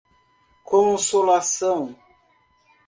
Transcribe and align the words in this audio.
Consolação 0.65 1.95